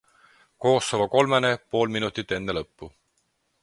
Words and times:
Kosovo 0.65 1.07
kolmene 1.17 1.53
pool 1.75 1.95
minutit 1.99 2.37
enne 2.39 2.61
lõppu. 2.61 2.95